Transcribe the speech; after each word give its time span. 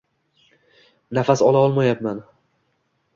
Nafas 1.17 1.43
ola 1.49 1.61
olmayapman. 1.67 2.25